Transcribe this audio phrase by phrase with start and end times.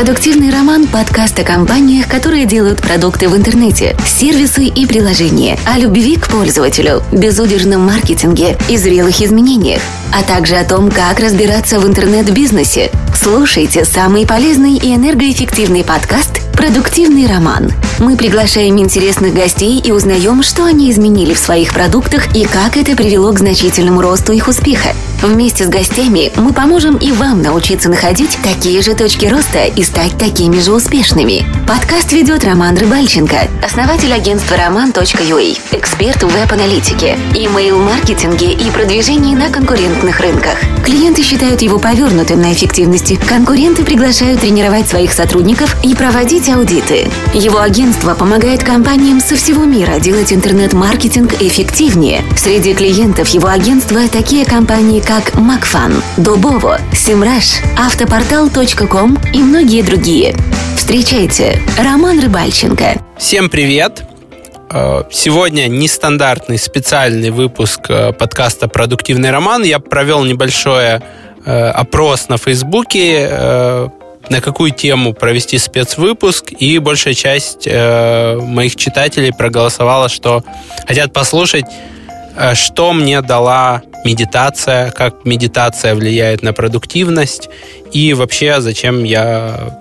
[0.00, 6.16] Продуктивный роман– подкаст о компаниях, которые делают продукты в интернете, сервисы и приложения, о любви
[6.16, 12.90] к пользователю, безудержном маркетинге и зрелых изменениях, а также о том, как разбираться в интернет-бизнесе.
[13.14, 17.70] Слушайте самый полезный и энергоэффективный подкаст «Продуктивный роман».
[17.98, 22.96] Мы приглашаем интересных гостей и узнаем, что они изменили в своих продуктах и как это
[22.96, 24.94] привело к значительному росту их успеха.
[25.22, 30.16] Вместе с гостями мы поможем и вам научиться находить такие же точки роста и стать
[30.16, 31.44] такими же успешными.
[31.68, 40.20] Подкаст ведет Роман Рыбальченко, основатель агентства roman.ua, эксперт в веб-аналитике, имейл-маркетинге и продвижении на конкурентных
[40.20, 40.58] рынках.
[40.84, 43.18] Клиенты считают его повернутым на эффективности.
[43.28, 47.10] Конкуренты приглашают тренировать своих сотрудников и проводить аудиты.
[47.34, 52.24] Его агентство помогает компаниям со всего мира делать интернет-маркетинг эффективнее.
[52.38, 60.36] Среди клиентов его агентства такие компании, как Макфан, Дубово, Симраш, Автопортал.ком и многие другие.
[60.76, 63.02] Встречайте, Роман Рыбальченко.
[63.18, 64.04] Всем привет!
[64.72, 69.64] Э, сегодня нестандартный специальный выпуск э, подкаста «Продуктивный роман».
[69.64, 71.00] Я провел небольшой
[71.44, 73.90] э, опрос на Фейсбуке,
[74.28, 80.44] на какую тему провести спецвыпуск, и большая часть моих читателей проголосовала, что
[80.86, 81.64] хотят послушать,
[82.54, 87.48] что мне дала медитация, как медитация влияет на продуктивность
[87.92, 89.80] и вообще зачем я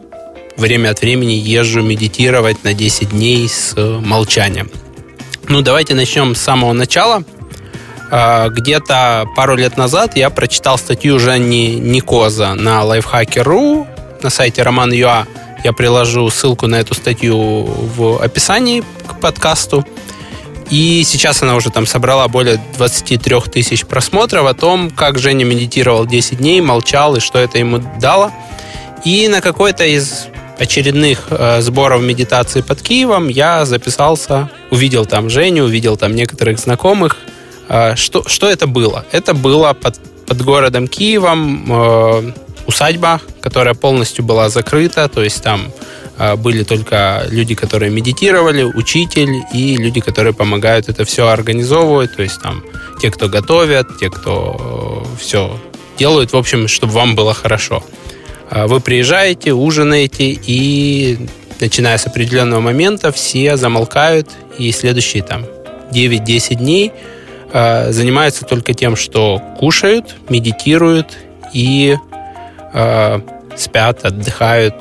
[0.57, 4.69] время от времени езжу медитировать на 10 дней с молчанием.
[5.47, 7.23] Ну, давайте начнем с самого начала.
[8.11, 13.87] А, где-то пару лет назад я прочитал статью Женни Никоза на Lifehacker.ru
[14.21, 15.25] на сайте Роман.ua.
[15.63, 19.85] Я приложу ссылку на эту статью в описании к подкасту.
[20.69, 26.05] И сейчас она уже там собрала более 23 тысяч просмотров о том, как Женя медитировал
[26.05, 28.31] 10 дней, молчал и что это ему дало.
[29.03, 30.27] И на какой-то из
[30.59, 37.17] очередных э, сборов медитации под Киевом я записался, увидел там Женю, увидел там некоторых знакомых.
[37.69, 39.05] Э, что, что это было?
[39.11, 42.31] Это было под, под городом Киевом э,
[42.67, 45.71] усадьба, которая полностью была закрыта, то есть там
[46.37, 52.41] были только люди, которые медитировали, учитель и люди, которые помогают это все организовывать, то есть
[52.41, 52.61] там
[53.01, 55.57] те, кто готовят, те, кто э, все
[55.97, 57.83] делают, в общем, чтобы вам было хорошо.
[58.49, 61.27] А, вы приезжаете, ужинаете, и
[61.59, 65.45] начиная с определенного момента все замолкают, и следующие там
[65.91, 66.91] 9-10 дней
[67.53, 71.17] а, занимаются только тем, что кушают, медитируют
[71.53, 71.97] и
[73.57, 74.75] спят, отдыхают,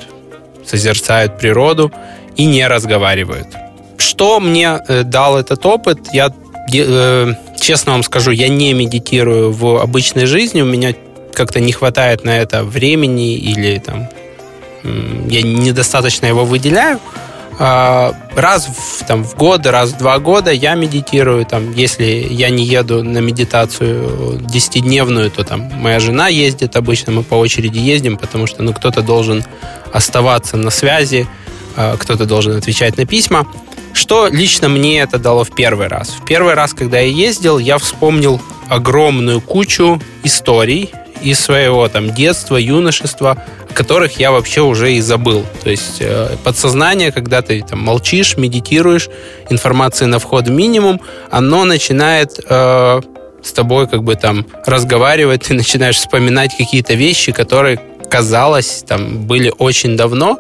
[0.69, 1.93] созерцают природу
[2.37, 3.49] и не разговаривают.
[3.97, 5.99] Что мне э, дал этот опыт?
[6.13, 6.33] Я
[6.73, 10.95] э, честно вам скажу, я не медитирую в обычной жизни, у меня
[11.33, 14.09] как-то не хватает на это времени или там
[15.29, 17.01] я недостаточно его выделяю.
[17.61, 21.45] А, раз в, там, в год, раз в два года я медитирую.
[21.45, 27.23] Там, если я не еду на медитацию десятидневную, то там моя жена ездит обычно, мы
[27.25, 29.45] по очереди ездим, потому что ну, кто-то должен
[29.93, 31.27] оставаться на связи,
[31.77, 33.47] а, кто-то должен отвечать на письма.
[33.93, 36.11] Что лично мне это дало в первый раз?
[36.11, 40.93] В первый раз, когда я ездил, я вспомнил огромную кучу историй
[41.23, 43.43] из своего там детства, юношества,
[43.75, 45.45] которых я вообще уже и забыл.
[45.63, 49.09] То есть э, подсознание, когда ты там молчишь, медитируешь,
[49.51, 53.01] информации на вход минимум, оно начинает э,
[53.43, 57.81] с тобой как бы там разговаривать, ты начинаешь вспоминать какие-то вещи, которые,
[58.11, 60.39] казалось, там были очень давно,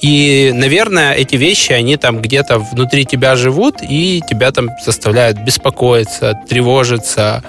[0.00, 6.38] и, наверное, эти вещи, они там где-то внутри тебя живут, и тебя там заставляют беспокоиться,
[6.46, 7.42] тревожиться.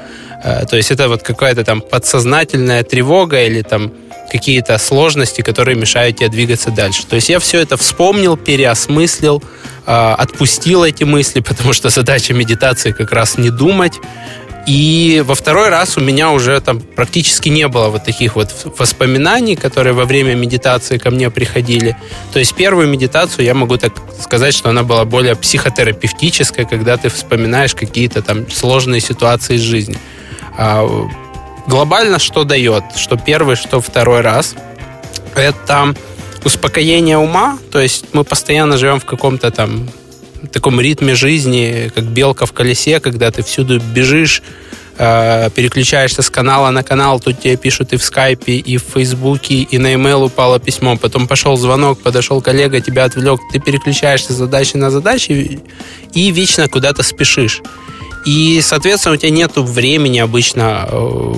[0.46, 3.92] Э, то есть это вот какая-то там подсознательная тревога или там
[4.32, 7.06] какие-то сложности, которые мешают тебе двигаться дальше.
[7.08, 9.44] То есть я все это вспомнил, переосмыслил,
[9.86, 13.94] а, отпустил эти мысли, потому что задача медитации как раз не думать.
[14.68, 19.56] И во второй раз у меня уже там практически не было вот таких вот воспоминаний,
[19.56, 21.96] которые во время медитации ко мне приходили.
[22.34, 27.10] То есть первую медитацию я могу так сказать, что она была более психотерапевтическая, когда ты
[27.10, 29.98] вспоминаешь какие-то там сложные ситуации из жизни.
[30.58, 30.88] А
[31.68, 34.56] глобально что дает, что первый, что второй раз,
[35.36, 35.94] это
[36.44, 39.90] успокоение ума, то есть мы постоянно живем в каком-то там
[40.52, 44.44] таком ритме жизни, как белка в колесе, когда ты всюду бежишь,
[44.98, 49.56] э, переключаешься с канала на канал, тут тебе пишут и в скайпе, и в фейсбуке,
[49.56, 54.38] и на email упало письмо, потом пошел звонок, подошел коллега, тебя отвлек, ты переключаешься с
[54.38, 55.62] задачи на задачи
[56.14, 57.62] и вечно куда-то спешишь.
[58.26, 61.34] И, соответственно, у тебя нет времени обычно э,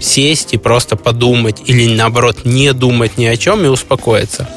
[0.00, 4.48] сесть и просто подумать или, наоборот, не думать ни о чем и успокоиться.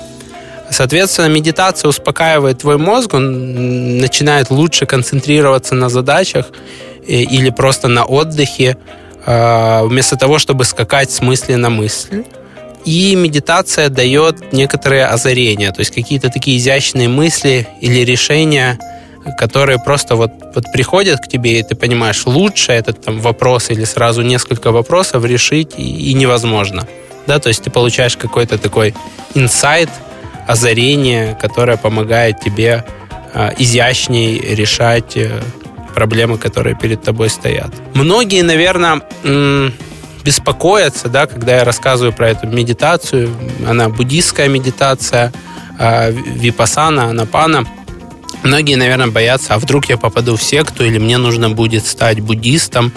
[0.69, 6.47] Соответственно, медитация успокаивает твой мозг, он начинает лучше концентрироваться на задачах
[7.07, 8.77] э, или просто на отдыхе,
[9.25, 12.23] э, вместо того, чтобы скакать с мысли на мысль.
[12.83, 18.79] И медитация дает некоторые озарения, то есть какие-то такие изящные мысли или решения,
[19.37, 23.85] которые просто вот, вот приходят к тебе, и ты понимаешь, лучше этот там вопрос или
[23.85, 26.87] сразу несколько вопросов решить и, и невозможно.
[27.27, 28.93] Да, то есть ты получаешь какой-то такой
[29.35, 29.89] инсайт,
[30.47, 32.83] озарение, которое помогает тебе
[33.33, 35.41] э, изящней решать э,
[35.93, 37.71] проблемы, которые перед тобой стоят.
[37.93, 39.01] Многие, наверное,
[40.23, 43.29] беспокоятся, да, когда я рассказываю про эту медитацию.
[43.67, 45.31] Она буддийская медитация,
[45.79, 47.65] э, випасана, анапана.
[48.43, 52.91] Многие, наверное, боятся, а вдруг я попаду в секту или мне нужно будет стать буддистом.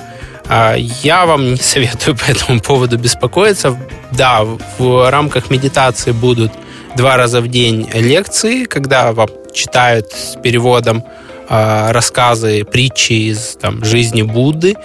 [0.47, 3.79] А, я вам не советую по этому поводу беспокоиться.
[4.13, 4.43] Да,
[4.79, 6.53] в рамках медитации будут
[6.97, 11.05] два раза в день лекции, когда вам читают с переводом
[11.49, 14.77] а, рассказы, притчи из там, жизни Будды,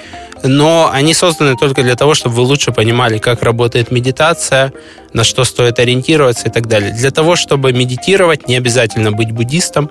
[0.44, 4.74] но они созданы только для того, чтобы вы лучше понимали, как работает медитация,
[5.14, 6.92] на что стоит ориентироваться и так далее.
[6.92, 9.90] Для того, чтобы медитировать, не обязательно быть буддистом.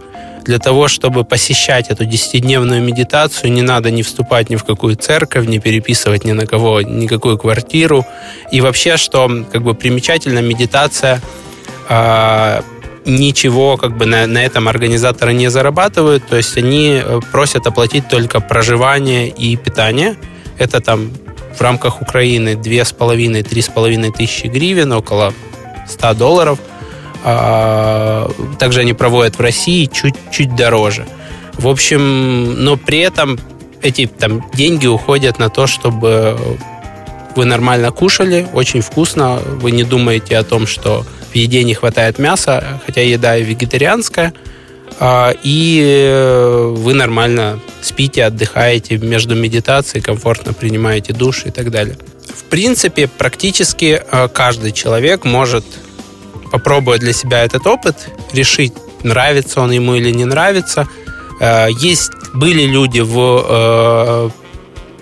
[0.48, 5.46] Для того, чтобы посещать эту десятидневную медитацию, не надо не вступать ни в какую церковь,
[5.46, 8.06] не переписывать ни на кого никакую квартиру.
[8.50, 11.20] И вообще, что как бы примечательно, медитация
[11.90, 12.62] э,
[13.04, 18.08] ничего как бы на, на этом организаторы не зарабатывают, то есть они э, просят оплатить
[18.08, 20.16] только проживание и питание.
[20.56, 21.10] Это там
[21.58, 25.34] в рамках Украины 2,5-3,5 тысячи гривен, около
[25.86, 26.58] 100 долларов.
[27.24, 31.06] А, также они проводят в России чуть-чуть дороже.
[31.54, 33.38] В общем, но при этом
[33.82, 36.38] эти там деньги уходят на то, чтобы
[37.34, 42.18] вы нормально кушали, очень вкусно, вы не думаете о том, что в еде не хватает
[42.18, 44.32] мяса, хотя еда и вегетарианская,
[45.00, 51.96] а, и вы нормально спите, отдыхаете между медитацией, комфортно принимаете душ и так далее.
[52.34, 55.64] В принципе, практически э, каждый человек может
[56.48, 58.72] попробовать для себя этот опыт, решить,
[59.02, 60.88] нравится он ему или не нравится.
[61.40, 64.32] Э, есть, были люди в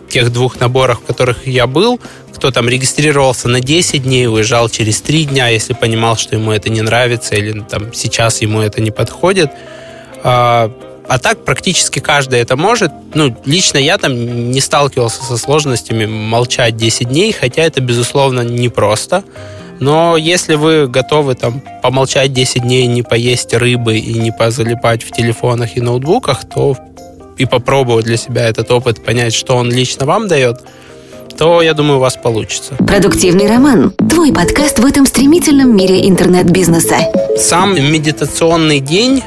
[0.09, 2.01] тех двух наборах, в которых я был,
[2.35, 6.69] кто там регистрировался на 10 дней, уезжал через 3 дня, если понимал, что ему это
[6.69, 9.51] не нравится или там сейчас ему это не подходит.
[10.23, 10.71] А,
[11.09, 12.93] а так практически каждый это может.
[13.15, 19.25] Ну, лично я там не сталкивался со сложностями молчать 10 дней, хотя это, безусловно, непросто.
[19.81, 25.13] Но если вы готовы там помолчать 10 дней, не поесть рыбы и не позалипать в
[25.13, 26.77] телефонах и ноутбуках, то
[27.37, 30.61] и попробовать для себя этот опыт, понять, что он лично вам дает–
[31.37, 32.75] то, я думаю, у вас получится.
[32.79, 33.93] Продуктивный роман.
[34.09, 36.97] Твой подкаст в этом стремительном мире интернет-бизнеса.
[37.37, 39.23] Сам медитационный день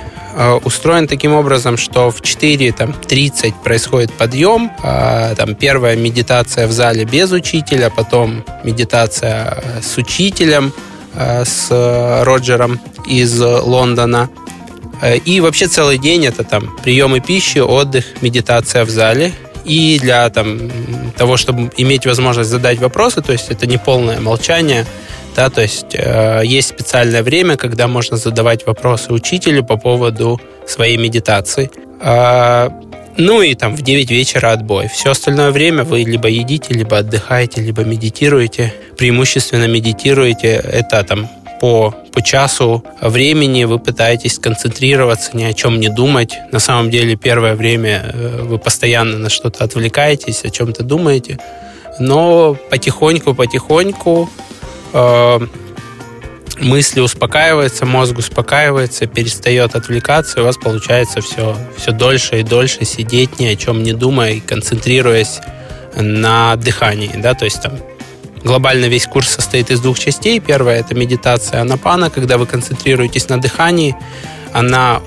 [0.63, 7.31] устроен таким образом, что в 4.30 происходит подъем, э, там первая медитация в зале без
[7.31, 10.73] учителя, потом медитация с учителем,
[11.15, 14.29] э, с Роджером из Лондона.
[15.23, 19.33] И вообще целый день это там приемы пищи, отдых, медитация в зале
[19.69, 20.69] и для там,
[21.15, 24.85] того, чтобы иметь возможность задать вопросы, то есть это не полное молчание,
[25.35, 30.97] да, то есть э, есть специальное время, когда можно задавать вопросы учителю по поводу своей
[30.97, 31.69] медитации.
[32.01, 32.69] Э,
[33.17, 34.87] ну и там в 9 вечера отбой.
[34.87, 38.73] Все остальное время вы либо едите, либо отдыхаете, либо медитируете.
[38.97, 40.53] Преимущественно медитируете.
[40.53, 46.37] Это там по, по часу времени вы пытаетесь сконцентрироваться, ни о чем не думать.
[46.51, 51.39] На самом деле первое время э, вы постоянно на что-то отвлекаетесь, о чем-то думаете.
[51.99, 54.29] Но потихоньку-потихоньку
[54.93, 55.39] э,
[56.59, 62.85] мысли успокаиваются, мозг успокаивается, перестает отвлекаться, и у вас получается все, все дольше и дольше
[62.85, 65.39] сидеть, ни о чем не думая и концентрируясь
[65.95, 67.11] на дыхании.
[67.15, 67.33] Да?
[67.33, 67.73] То есть там
[68.43, 70.39] Глобально весь курс состоит из двух частей.
[70.39, 73.95] Первая– это медитация анапана, когда вы концентрируетесь на дыхании.
[74.53, 75.01] Она,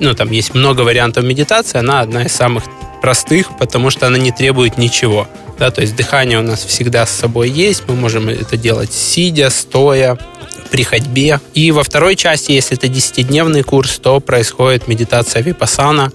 [0.00, 2.64] ну, там есть много вариантов медитации, она одна из самых
[3.00, 5.28] простых, потому что она не требует ничего.
[5.58, 9.50] Да, то есть дыхание у нас всегда с собой есть, мы можем это делать сидя,
[9.50, 10.18] стоя,
[10.70, 11.40] при ходьбе.
[11.54, 16.12] И во второй части, если это 10-дневный курс, то происходит медитация випасана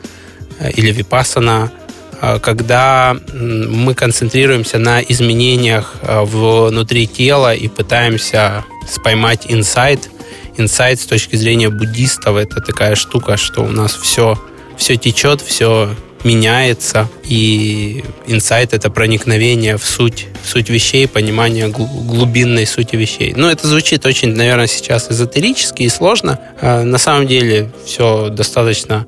[0.59, 1.71] э, или випасана–
[2.25, 10.09] а, когда мы концентрируемся на изменениях а, внутри тела и пытаемся споймать инсайт.
[10.55, 14.41] Инсайт с точки зрения буддистов это такая штука, что у нас все,
[14.77, 22.65] все течет, все меняется, и инсайт— это проникновение в суть, в суть вещей, понимание глубинной
[22.65, 23.33] сути вещей.
[23.35, 26.39] Ну, это звучит очень, наверное, сейчас эзотерически и сложно.
[26.61, 29.05] А, на самом деле все достаточно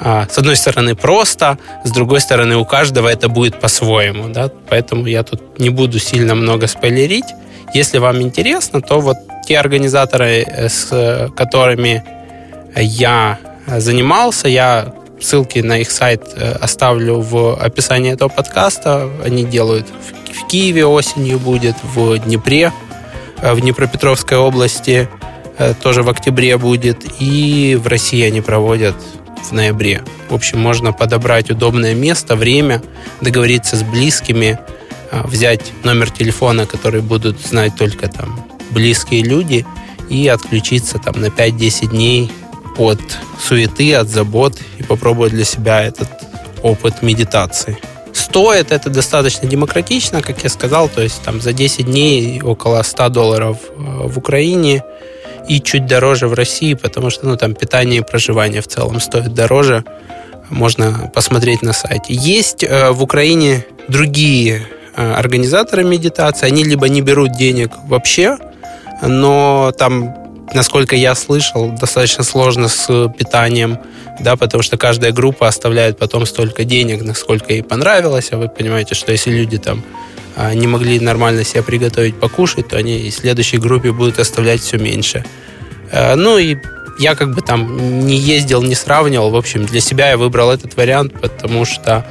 [0.00, 5.06] а, с одной стороны просто, с другой стороны у каждого это будет по-своему, да, поэтому
[5.06, 7.26] я тут не буду сильно много спойлерить.
[7.74, 12.04] Если вам интересно, то вот те организаторы, э, с которыми
[12.76, 19.10] я занимался, я ссылки на их сайт э, оставлю в описании этого подкаста.
[19.24, 19.86] Они делают
[20.32, 22.72] в Киеве осенью будет, в Днепре,
[23.40, 25.08] э, в Днепропетровской области
[25.82, 28.94] тоже в октябре будет, и в России они проводят
[29.42, 30.04] в ноябре.
[30.28, 32.80] В общем, можно подобрать удобное место, время,
[33.20, 34.60] договориться с близкими,
[35.10, 39.66] взять номер телефона, который будут знать только там близкие люди,
[40.08, 42.30] и отключиться там на 5-10 дней
[42.78, 43.00] от
[43.40, 46.08] суеты, от забот и попробовать для себя этот
[46.62, 47.78] опыт медитации.
[48.12, 53.08] Стоит это достаточно демократично, как я сказал, то есть там за 10 дней около 100
[53.10, 54.82] долларов э, в Украине–
[55.48, 59.32] и чуть дороже в России, потому что ну, там питание и проживание в целом стоит
[59.34, 59.84] дороже.
[60.50, 62.14] Можно посмотреть на сайте.
[62.14, 64.62] Есть э, в Украине другие
[64.94, 66.46] э, организаторы медитации.
[66.46, 68.38] Они либо не берут денег вообще,
[69.02, 73.78] но там, насколько я слышал, достаточно сложно с питанием,
[74.20, 78.94] да, потому что каждая группа оставляет потом столько денег, насколько ей понравилось, а вы понимаете,
[78.94, 79.84] что если люди там
[80.36, 84.78] а, не могли нормально себя приготовить покушать, то они и следующей группе будут оставлять все
[84.78, 85.24] меньше.
[85.92, 86.56] А, ну и
[86.98, 89.30] я как бы там не ездил, не сравнивал.
[89.30, 92.06] В общем, для себя я выбрал этот вариант, потому что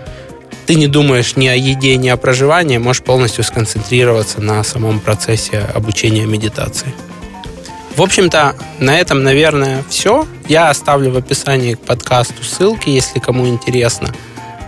[0.65, 5.60] ты не думаешь ни о еде, ни о проживании, можешь полностью сконцентрироваться на самом процессе
[5.74, 6.94] обучения медитации.
[7.98, 10.27] В общем-то, на этом, наверное, все.
[10.48, 14.13] Я оставлю в описании к подкасту ссылки, если кому интересно.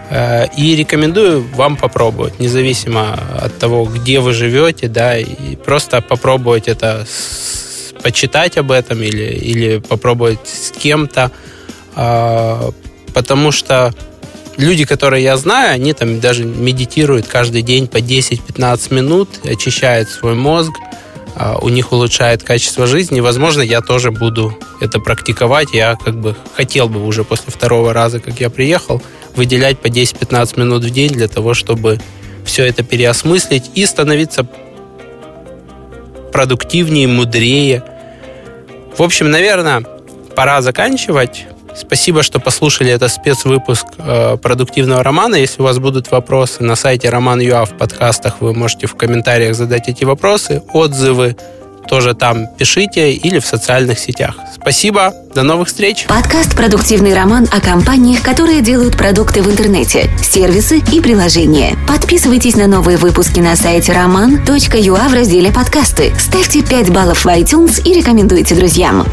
[0.10, 6.68] Э, и рекомендую вам попробовать, независимо от того, где вы живете, да, и просто попробовать
[6.68, 7.06] это,
[8.02, 11.32] почитать об этом или, или попробовать с кем-то,
[11.96, 12.72] а,
[13.14, 13.94] потому что
[14.58, 20.34] люди, которые я знаю, они там даже медитируют каждый день по 10-15 минут, очищают свой
[20.34, 20.72] мозг,
[21.62, 23.22] у них улучшает качество жизни.
[23.22, 25.70] Возможно, я тоже буду это практиковать.
[25.74, 29.02] Я как бы хотел бы уже после второго раза, как я приехал,
[29.36, 32.00] выделять по 10-15 минут в день для того, чтобы
[32.44, 34.48] все это переосмыслить и становиться
[36.34, 37.84] продуктивнее, мудрее.
[38.98, 39.86] В общем, наверное,
[40.36, 41.46] пора заканчивать.
[41.80, 45.36] Спасибо, что послушали этот спецвыпуск э, продуктивного романа.
[45.36, 49.88] Если у вас будут вопросы на сайте Роман.ua в подкастах, вы можете в комментариях задать
[49.88, 51.36] эти вопросы, отзывы
[51.90, 54.36] тоже там пишите или в социальных сетях.
[54.54, 56.06] Спасибо, до новых встреч.
[56.08, 61.76] Подкаст «Продуктивный роман» о компаниях, которые делают продукты в интернете, сервисы и приложения.
[61.88, 66.14] Подписывайтесь на новые выпуски на сайте roman.ua в разделе «Подкасты».
[66.20, 69.06] Ставьте 5 баллов в iTunes и рекомендуйте друзьям.